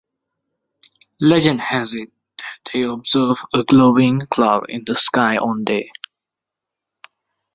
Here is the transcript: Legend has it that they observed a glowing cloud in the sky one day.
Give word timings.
Legend 1.19 1.61
has 1.61 1.93
it 1.93 2.11
that 2.39 2.71
they 2.73 2.81
observed 2.81 3.45
a 3.53 3.63
glowing 3.63 4.21
cloud 4.31 4.65
in 4.67 4.83
the 4.83 4.95
sky 4.95 5.39
one 5.39 5.63
day. 5.63 5.91